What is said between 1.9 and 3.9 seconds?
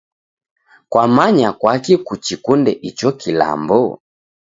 kuchikunde icho kilambo?